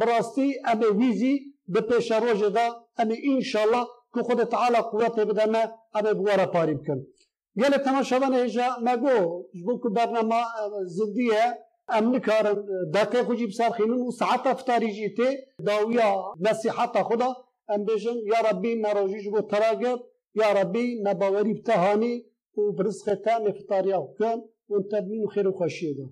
براستی 0.00 0.48
امه 0.70 0.88
ویزی 1.00 1.34
د 1.74 1.76
پیش 1.88 2.12
روجه 2.12 2.50
دا. 2.56 2.66
امه 2.98 3.16
انشالله 3.32 3.84
که 4.14 4.20
خود 4.26 4.44
تعالی 4.44 4.80
قوت 4.90 5.16
بدمه 5.30 5.62
امه 5.94 6.12
بوارا 6.14 6.46
پاری 6.46 6.74
بکن 6.74 6.98
گله 7.60 7.78
تماشاوان 7.78 8.34
هجا 8.34 8.68
مگو 8.86 9.16
جبو 9.58 9.74
که 9.82 9.88
برنامه 9.88 10.40
زندیه 10.96 11.44
ام 11.88 12.14
نکارن 12.14 12.56
دقیق 12.94 13.22
خوجی 13.22 13.46
بسر 13.46 13.70
خینون 13.70 14.00
و 14.00 14.10
ساعت 14.10 14.46
افتاری 14.46 14.92
جیته. 14.92 15.46
داویا 15.66 16.34
نصیحت 16.40 16.96
ام 17.68 17.84
بجن 17.84 18.16
یا 18.32 18.50
ربی 18.50 18.74
مروجیش 18.74 19.28
بو 19.28 19.40
تراغب 19.40 20.00
یا 20.34 20.52
ربی 20.52 21.02
مباوری 21.02 21.54
بتهانی. 21.54 22.24
و 22.58 22.72
برزخ 22.72 23.04
تام 23.24 23.46
افطاریا 23.46 24.00
کن. 24.18 24.38
و 24.70 25.50
خوشیده 25.58 26.04